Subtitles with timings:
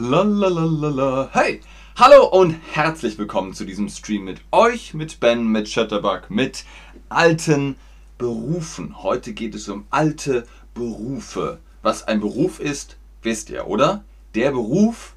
[0.00, 1.28] Lalalala.
[1.34, 1.60] Hey,
[1.94, 6.64] hallo und herzlich willkommen zu diesem Stream mit euch, mit Ben, mit Chatterbug, mit
[7.10, 7.76] alten
[8.16, 9.02] Berufen.
[9.02, 11.58] Heute geht es um alte Berufe.
[11.82, 14.02] Was ein Beruf ist, wisst ihr, oder?
[14.34, 15.16] Der Beruf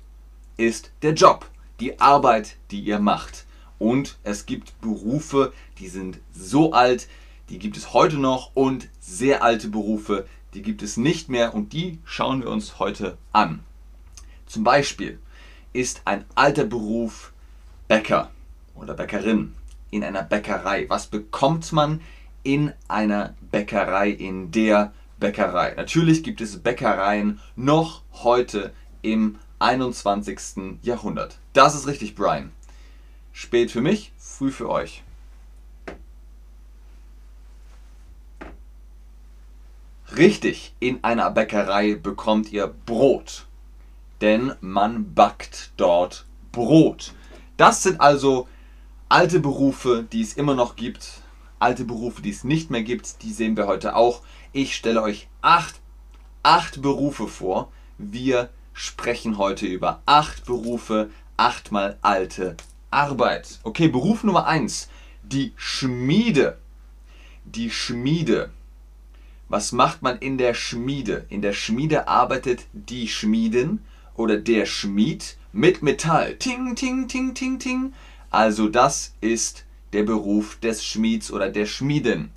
[0.58, 3.46] ist der Job, die Arbeit, die ihr macht.
[3.80, 7.08] Und es gibt Berufe, die sind so alt,
[7.48, 11.72] die gibt es heute noch und sehr alte Berufe, die gibt es nicht mehr und
[11.72, 13.64] die schauen wir uns heute an.
[14.54, 15.18] Zum Beispiel
[15.74, 17.34] ist ein alter Beruf
[17.88, 18.30] Bäcker
[18.76, 19.56] oder Bäckerin
[19.90, 20.86] in einer Bäckerei.
[20.90, 22.02] Was bekommt man
[22.44, 25.74] in einer Bäckerei, in der Bäckerei?
[25.76, 30.78] Natürlich gibt es Bäckereien noch heute im 21.
[30.84, 31.40] Jahrhundert.
[31.54, 32.52] Das ist richtig, Brian.
[33.32, 35.02] Spät für mich, früh für euch.
[40.16, 43.48] Richtig, in einer Bäckerei bekommt ihr Brot
[44.24, 47.14] denn man backt dort Brot.
[47.58, 48.48] Das sind also
[49.10, 51.22] alte Berufe, die es immer noch gibt,
[51.60, 54.22] alte Berufe, die es nicht mehr gibt, die sehen wir heute auch.
[54.54, 55.82] Ich stelle euch acht,
[56.42, 57.70] acht Berufe vor.
[57.98, 62.56] Wir sprechen heute über acht Berufe, achtmal alte
[62.92, 63.60] Arbeit.
[63.64, 64.88] Okay, Beruf Nummer eins,
[65.22, 66.60] die Schmiede.
[67.44, 68.52] Die Schmiede.
[69.50, 71.26] Was macht man in der Schmiede?
[71.28, 73.84] In der Schmiede arbeitet die Schmieden
[74.16, 76.36] oder der Schmied mit Metall.
[76.36, 77.94] Ting, ting, ting, ting, ting.
[78.30, 82.32] Also das ist der Beruf des Schmieds oder der Schmieden.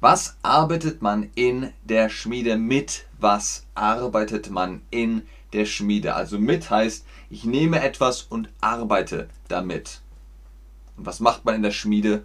[0.00, 3.06] Was arbeitet man in der Schmiede mit?
[3.18, 6.14] Was arbeitet man in der Schmiede?
[6.14, 10.00] Also mit heißt, ich nehme etwas und arbeite damit.
[10.96, 12.24] Und was macht man in der Schmiede?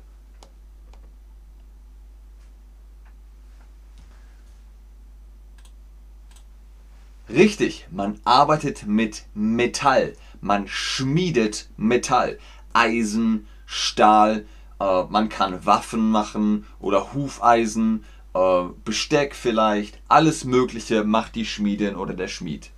[7.29, 10.13] Richtig, man arbeitet mit Metall.
[10.41, 12.37] Man schmiedet Metall.
[12.73, 14.45] Eisen, Stahl,
[14.79, 18.03] äh, man kann Waffen machen oder Hufeisen,
[18.33, 19.99] äh, Besteck vielleicht.
[20.07, 22.71] Alles Mögliche macht die Schmiedin oder der Schmied.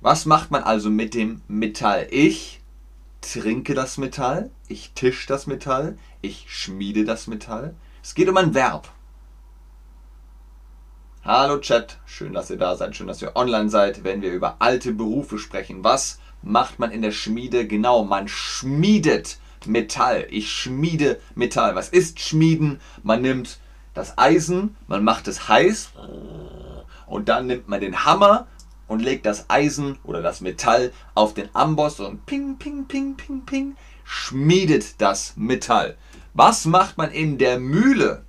[0.00, 2.08] Was macht man also mit dem Metall?
[2.10, 2.60] Ich
[3.22, 7.74] trinke das Metall, ich tisch das Metall, ich schmiede das Metall.
[8.02, 8.92] Es geht um ein Verb.
[11.28, 14.58] Hallo Chat, schön, dass ihr da seid, schön, dass ihr online seid, wenn wir über
[14.60, 15.82] alte Berufe sprechen.
[15.82, 17.66] Was macht man in der Schmiede?
[17.66, 20.28] Genau, man schmiedet Metall.
[20.30, 21.74] Ich schmiede Metall.
[21.74, 22.80] Was ist Schmieden?
[23.02, 23.58] Man nimmt
[23.92, 25.90] das Eisen, man macht es heiß
[27.08, 28.46] und dann nimmt man den Hammer
[28.86, 33.44] und legt das Eisen oder das Metall auf den Amboss und ping, ping, ping, ping,
[33.44, 35.96] ping, schmiedet das Metall.
[36.34, 38.24] Was macht man in der Mühle?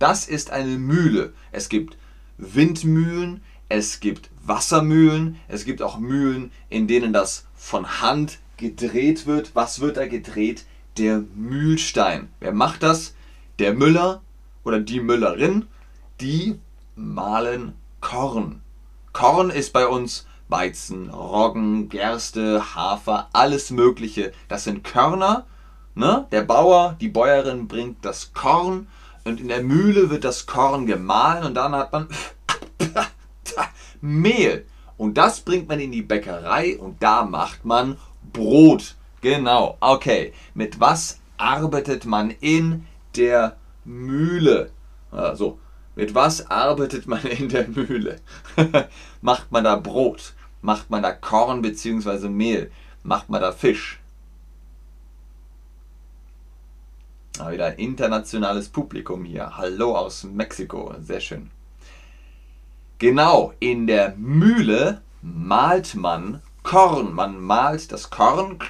[0.00, 1.34] Das ist eine Mühle.
[1.52, 1.96] Es gibt
[2.38, 9.54] Windmühlen, es gibt Wassermühlen, es gibt auch Mühlen, in denen das von Hand gedreht wird.
[9.54, 10.66] Was wird da gedreht?
[10.98, 12.28] Der Mühlstein.
[12.40, 13.14] Wer macht das?
[13.58, 14.20] Der Müller
[14.64, 15.66] oder die Müllerin,
[16.20, 16.58] die
[16.96, 18.60] mahlen Korn.
[19.12, 24.32] Korn ist bei uns Weizen, Roggen, Gerste, Hafer, alles Mögliche.
[24.48, 25.46] Das sind Körner.
[25.94, 26.26] Ne?
[26.30, 28.86] Der Bauer, die Bäuerin bringt das Korn
[29.24, 32.08] und in der Mühle wird das Korn gemahlen und dann hat man
[34.00, 34.66] Mehl.
[34.96, 37.98] Und das bringt man in die Bäckerei und da macht man
[38.32, 38.96] Brot.
[39.20, 40.32] Genau, okay.
[40.54, 44.70] Mit was arbeitet man in der Mühle?
[45.10, 45.58] Also,
[45.94, 48.16] mit was arbeitet man in der Mühle?
[49.20, 50.34] macht man da Brot?
[50.60, 52.28] Macht man da Korn bzw.
[52.28, 52.70] Mehl?
[53.02, 54.01] Macht man da Fisch?
[57.44, 59.56] Ah, wieder ein internationales Publikum hier.
[59.56, 60.94] Hallo aus Mexiko.
[61.00, 61.50] Sehr schön.
[62.98, 67.12] Genau, in der Mühle malt man Korn.
[67.12, 68.60] Man malt das Korn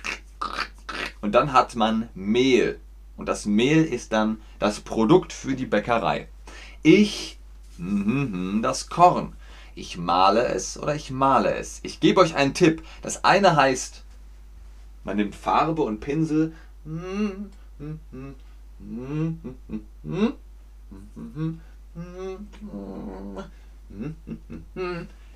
[1.21, 2.81] und dann hat man Mehl.
[3.19, 6.29] Und das Mehl ist dann das Produkt für die Bäckerei.
[6.83, 7.39] Ich,
[7.77, 9.35] mm, das Korn.
[9.75, 11.81] Ich male es oder ich male es.
[11.83, 12.83] Ich gebe euch einen Tipp.
[13.03, 14.03] Das eine heißt,
[15.05, 16.55] man nimmt Farbe und Pinsel.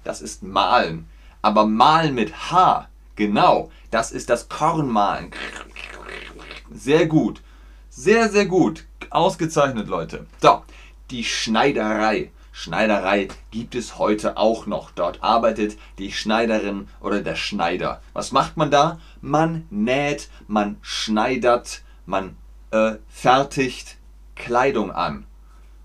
[0.04, 1.06] Das ist malen.
[1.42, 5.30] Aber malen mit H, genau, das ist das Kornmalen.
[6.72, 7.42] Sehr gut.
[7.88, 8.84] Sehr, sehr gut.
[9.10, 10.26] Ausgezeichnet, Leute.
[10.42, 10.62] So,
[11.10, 12.30] die Schneiderei.
[12.52, 14.90] Schneiderei gibt es heute auch noch.
[14.90, 18.00] Dort arbeitet die Schneiderin oder der Schneider.
[18.14, 18.98] Was macht man da?
[19.20, 22.36] Man näht, man schneidert, man
[22.70, 23.96] äh, fertigt
[24.34, 25.26] Kleidung an.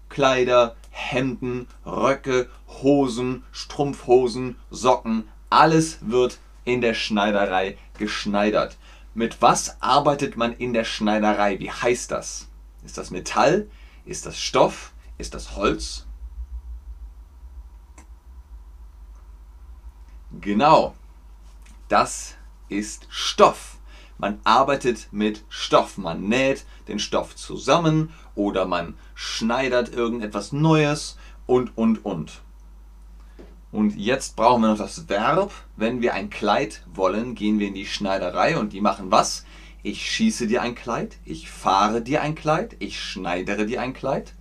[0.09, 8.77] Kleider, Hemden, Röcke, Hosen, Strumpfhosen, Socken, Alles wird in der Schneiderei geschneidert.
[9.13, 11.59] Mit was arbeitet man in der Schneiderei?
[11.59, 12.47] Wie heißt das?
[12.83, 13.67] Ist das Metall?
[14.05, 14.93] Ist das Stoff?
[15.17, 16.05] Ist das Holz?
[20.39, 20.95] Genau,
[21.89, 22.35] das
[22.69, 23.77] ist Stoff.
[24.21, 25.97] Man arbeitet mit Stoff.
[25.97, 32.41] Man näht den Stoff zusammen oder man schneidert irgendetwas Neues und, und, und.
[33.71, 35.51] Und jetzt brauchen wir noch das Verb.
[35.75, 39.43] Wenn wir ein Kleid wollen, gehen wir in die Schneiderei und die machen was?
[39.81, 44.35] Ich schieße dir ein Kleid, ich fahre dir ein Kleid, ich schneidere dir ein Kleid.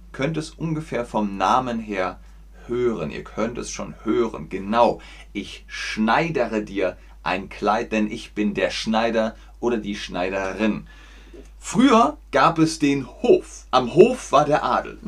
[0.00, 2.18] Ihr könnt es ungefähr vom Namen her
[2.66, 3.12] hören.
[3.12, 4.48] Ihr könnt es schon hören.
[4.48, 5.00] Genau.
[5.32, 10.86] Ich schneidere dir ein Kleid, denn ich bin der Schneider oder die Schneiderin.
[11.58, 13.66] Früher gab es den Hof.
[13.70, 14.98] Am Hof war der Adel.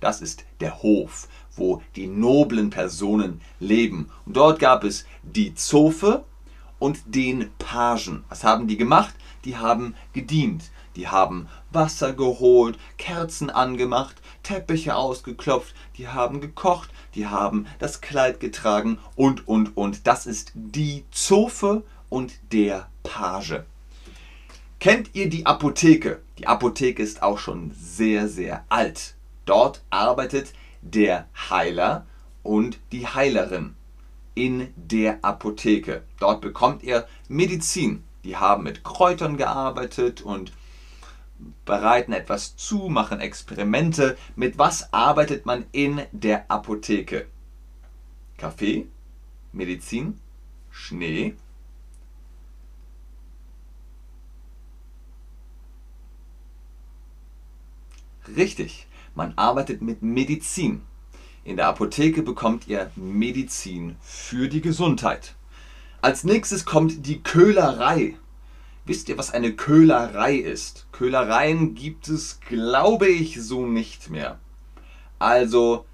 [0.00, 4.10] Das ist der Hof, wo die noblen Personen leben.
[4.26, 6.24] Und dort gab es die Zofe
[6.78, 8.24] und den Pagen.
[8.28, 9.14] Was haben die gemacht?
[9.44, 10.70] Die haben gedient.
[10.96, 18.40] Die haben Wasser geholt, Kerzen angemacht, Teppiche ausgeklopft, die haben gekocht, die haben das Kleid
[18.40, 20.06] getragen und, und, und.
[20.06, 23.62] Das ist die Zofe und der Page.
[24.80, 26.20] Kennt ihr die Apotheke?
[26.38, 29.14] Die Apotheke ist auch schon sehr, sehr alt.
[29.44, 30.52] Dort arbeitet
[30.82, 32.06] der Heiler
[32.42, 33.74] und die Heilerin
[34.34, 36.02] in der Apotheke.
[36.20, 38.04] Dort bekommt ihr Medizin.
[38.24, 40.52] Die haben mit Kräutern gearbeitet und
[41.64, 44.16] bereiten etwas zu, machen Experimente.
[44.34, 47.26] Mit was arbeitet man in der Apotheke?
[48.36, 48.86] Kaffee,
[49.52, 50.20] Medizin,
[50.70, 51.36] Schnee,
[58.34, 60.82] Richtig, man arbeitet mit Medizin.
[61.44, 65.36] In der Apotheke bekommt ihr Medizin für die Gesundheit.
[66.02, 68.16] Als nächstes kommt die Köhlerei.
[68.86, 70.86] Wisst ihr, was eine Köhlerei ist?
[70.92, 74.38] Köhlereien gibt es, glaube ich, so nicht mehr.
[75.18, 75.86] Also,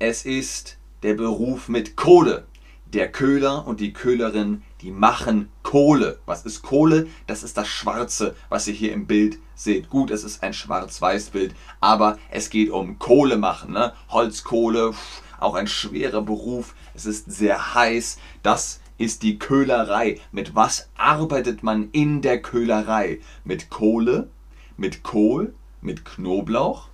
[0.00, 2.48] es ist der Beruf mit Kohle.
[2.86, 6.18] Der Köhler und die Köhlerin, die machen Kohle.
[6.26, 7.06] Was ist Kohle?
[7.28, 9.88] Das ist das Schwarze, was ihr hier im Bild seht.
[9.88, 13.74] Gut, es ist ein Schwarz-Weiß-Bild, aber es geht um Kohle machen.
[13.74, 13.92] Ne?
[14.08, 14.92] Holzkohle,
[15.38, 16.74] auch ein schwerer Beruf.
[16.94, 18.18] Es ist sehr heiß.
[18.42, 20.20] Das ist die Köhlerei.
[20.30, 23.20] Mit was arbeitet man in der Köhlerei?
[23.44, 24.28] Mit Kohle,
[24.76, 26.88] mit Kohl, mit Knoblauch?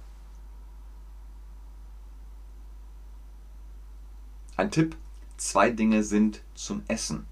[4.56, 4.97] Ein Tipp,
[5.37, 7.26] zwei Dinge sind zum Essen.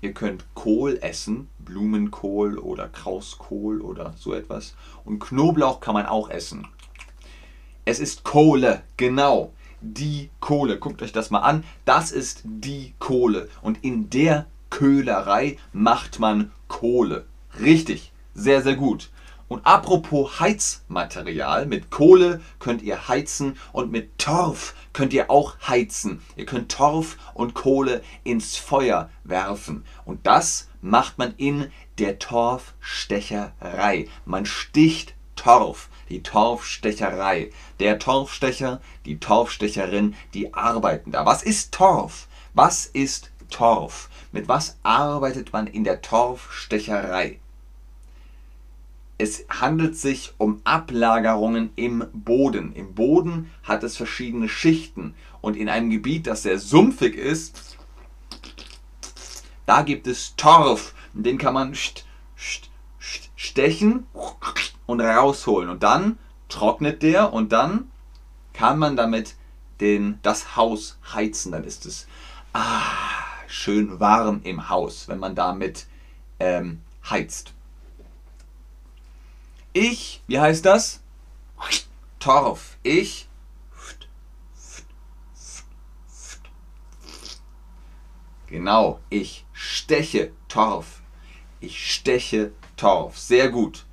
[0.00, 4.76] Ihr könnt Kohl essen, Blumenkohl oder Krauskohl oder so etwas.
[5.04, 6.68] Und Knoblauch kann man auch essen.
[7.84, 10.78] Es ist Kohle, genau die Kohle.
[10.78, 11.64] Guckt euch das mal an.
[11.84, 13.48] Das ist die Kohle.
[13.62, 17.26] Und in der Köhlerei macht man Kohle.
[17.60, 19.10] Richtig, sehr, sehr gut.
[19.50, 26.22] Und apropos Heizmaterial, mit Kohle könnt ihr heizen und mit Torf könnt ihr auch heizen.
[26.36, 29.84] Ihr könnt Torf und Kohle ins Feuer werfen.
[30.04, 34.06] Und das macht man in der Torfstecherei.
[34.24, 37.50] Man sticht Torf die Torfstecherei.
[37.78, 41.24] Der Torfstecher, die Torfstecherin, die arbeiten da.
[41.24, 42.26] Was ist Torf?
[42.52, 44.10] Was ist Torf?
[44.32, 47.38] Mit was arbeitet man in der Torfstecherei?
[49.18, 52.74] Es handelt sich um Ablagerungen im Boden.
[52.74, 57.76] Im Boden hat es verschiedene Schichten und in einem Gebiet, das sehr sumpfig ist,
[59.66, 60.94] da gibt es Torf.
[61.12, 61.76] Den kann man
[63.36, 64.06] stechen
[64.90, 65.70] und rausholen.
[65.70, 66.18] Und dann
[66.48, 67.90] trocknet der und dann
[68.52, 69.36] kann man damit
[69.80, 71.52] den, das Haus heizen.
[71.52, 72.06] Dann ist es
[72.52, 72.82] ah,
[73.46, 75.86] schön warm im Haus, wenn man damit
[76.38, 77.54] ähm, heizt.
[79.72, 81.00] Ich, wie heißt das?
[82.18, 82.76] Torf.
[82.82, 83.28] Ich
[88.46, 91.02] Genau, ich steche Torf.
[91.60, 93.16] Ich steche Torf.
[93.16, 93.86] Sehr gut.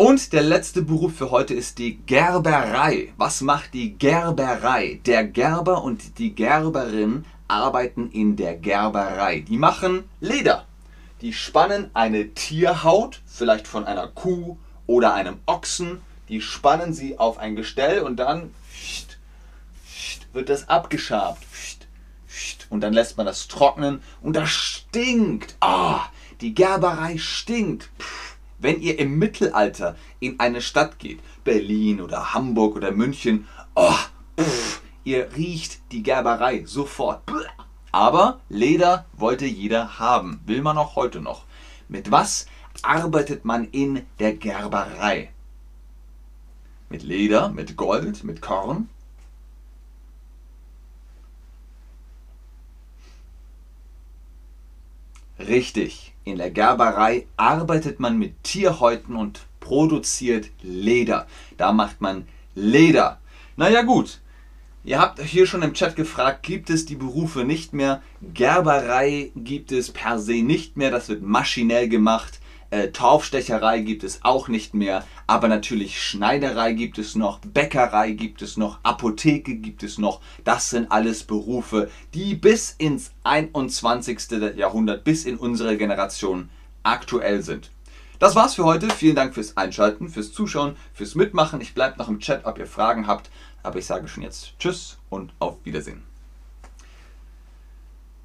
[0.00, 3.12] Und der letzte Beruf für heute ist die Gerberei.
[3.18, 4.98] Was macht die Gerberei?
[5.04, 9.40] Der Gerber und die Gerberin arbeiten in der Gerberei.
[9.40, 10.64] Die machen Leder.
[11.20, 16.00] Die spannen eine Tierhaut, vielleicht von einer Kuh oder einem Ochsen.
[16.30, 18.54] Die spannen sie auf ein Gestell und dann
[20.32, 21.44] wird das abgeschabt.
[22.70, 25.56] Und dann lässt man das trocknen und das stinkt.
[25.60, 26.06] Ah,
[26.40, 27.90] die Gerberei stinkt.
[27.98, 28.19] Pff
[28.60, 33.94] wenn ihr im Mittelalter in eine Stadt geht, Berlin oder Hamburg oder München, oh,
[34.38, 37.22] pff, ihr riecht die Gerberei sofort.
[37.92, 41.44] Aber Leder wollte jeder haben, will man auch heute noch.
[41.88, 42.46] Mit was
[42.82, 45.30] arbeitet man in der Gerberei?
[46.88, 48.88] Mit Leder, mit Gold, mit Korn?
[55.46, 61.26] Richtig, in der Gerberei arbeitet man mit Tierhäuten und produziert Leder.
[61.56, 63.20] Da macht man Leder.
[63.56, 64.20] Naja gut,
[64.84, 68.02] ihr habt hier schon im Chat gefragt, gibt es die Berufe nicht mehr?
[68.34, 72.38] Gerberei gibt es per se nicht mehr, das wird maschinell gemacht.
[72.70, 78.42] Äh, Torfstecherei gibt es auch nicht mehr, aber natürlich Schneiderei gibt es noch, Bäckerei gibt
[78.42, 80.20] es noch, Apotheke gibt es noch.
[80.44, 84.30] Das sind alles Berufe, die bis ins 21.
[84.56, 86.48] Jahrhundert, bis in unsere Generation
[86.84, 87.72] aktuell sind.
[88.20, 88.90] Das war's für heute.
[88.90, 91.60] Vielen Dank fürs Einschalten, fürs Zuschauen, fürs Mitmachen.
[91.60, 93.30] Ich bleibe noch im Chat, ob ihr Fragen habt.
[93.62, 96.02] Aber ich sage schon jetzt Tschüss und auf Wiedersehen.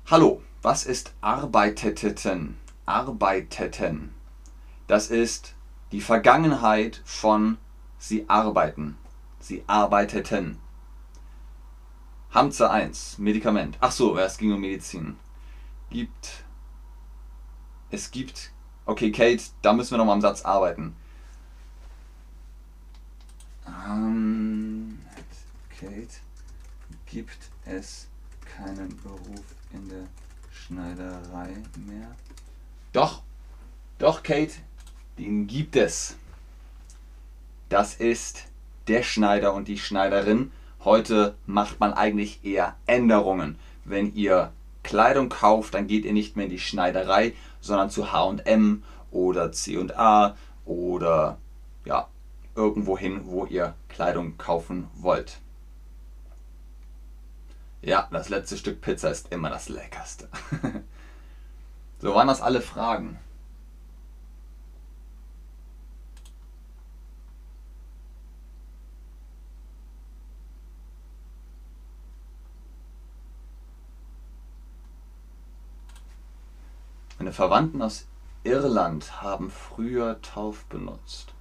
[0.08, 2.58] Hallo, was ist arbeiteten?
[2.86, 4.15] Arbeiteten.
[4.88, 5.56] Das ist
[5.92, 7.58] die Vergangenheit von
[7.98, 8.98] sie arbeiten.
[9.40, 10.60] Sie arbeiteten.
[12.32, 13.78] Hamza 1, Medikament.
[13.80, 15.18] Ach so, es ging um Medizin.
[15.90, 16.44] Gibt.
[17.90, 18.52] Es gibt.
[18.86, 20.96] Okay, Kate, da müssen wir nochmal am Satz arbeiten.
[23.66, 25.00] Ähm,
[25.80, 26.20] Kate,
[27.06, 28.08] gibt es
[28.58, 30.08] keinen Beruf in der
[30.52, 32.16] Schneiderei mehr?
[32.92, 33.24] Doch,
[33.98, 34.54] doch, Kate,
[35.18, 36.18] den gibt es.
[37.70, 38.46] Das ist
[38.88, 40.52] der Schneider und die Schneiderin.
[40.84, 43.58] Heute macht man eigentlich eher Änderungen.
[43.86, 44.52] Wenn ihr
[44.84, 50.36] Kleidung kauft, dann geht ihr nicht mehr in die Schneiderei, sondern zu HM oder CA
[50.66, 51.38] oder
[51.86, 52.08] ja,
[52.56, 55.40] irgendwo hin, wo ihr Kleidung kaufen wollt.
[57.82, 60.28] Ja, das letzte Stück Pizza ist immer das leckerste.
[62.00, 63.20] so waren das alle Fragen.
[77.36, 78.08] Verwandten aus
[78.46, 81.34] Irland haben früher Tauf benutzt.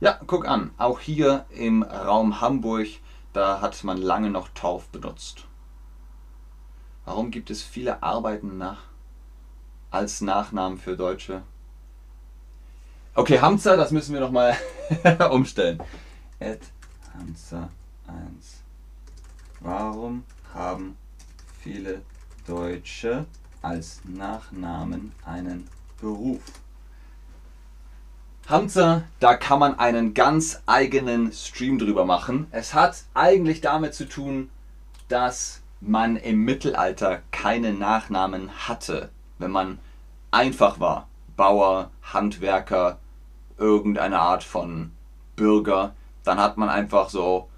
[0.00, 2.88] Ja, guck an, auch hier im Raum Hamburg,
[3.32, 5.46] da hat man lange noch Tauf benutzt.
[7.06, 8.82] Warum gibt es viele Arbeiten nach
[9.90, 11.42] als Nachnamen für Deutsche?
[13.14, 14.56] Okay, Hamza, das müssen wir nochmal
[15.30, 15.82] umstellen.
[16.38, 16.60] Ed
[17.14, 17.70] Hamza
[18.06, 18.62] 1.
[19.60, 20.96] Warum haben
[21.60, 22.02] viele
[22.46, 23.26] Deutsche
[23.62, 25.68] als Nachnamen einen
[26.00, 26.40] Beruf.
[28.48, 32.48] Hamza, da kann man einen ganz eigenen Stream drüber machen.
[32.50, 34.50] Es hat eigentlich damit zu tun,
[35.08, 39.78] dass man im Mittelalter keine Nachnamen hatte, wenn man
[40.30, 41.06] einfach war.
[41.36, 42.98] Bauer, Handwerker,
[43.56, 44.90] irgendeine Art von
[45.36, 47.48] Bürger, dann hat man einfach so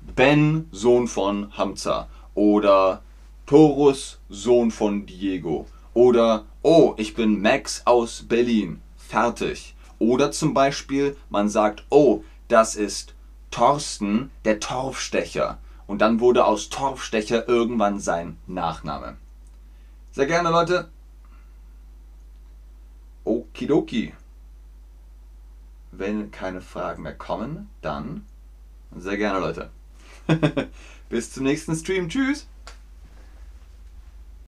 [0.00, 3.02] Ben, Sohn von Hamza oder
[3.46, 5.66] Torus, Sohn von Diego.
[5.92, 8.80] Oder, oh, ich bin Max aus Berlin.
[8.96, 9.74] Fertig.
[9.98, 13.14] Oder zum Beispiel, man sagt, oh, das ist
[13.50, 15.58] Thorsten, der Torfstecher.
[15.86, 19.18] Und dann wurde aus Torfstecher irgendwann sein Nachname.
[20.12, 20.88] Sehr gerne, Leute.
[23.24, 24.14] Okidoki.
[25.90, 28.24] Wenn keine Fragen mehr kommen, dann
[28.96, 29.70] sehr gerne, Leute.
[31.10, 32.08] Bis zum nächsten Stream.
[32.08, 32.48] Tschüss.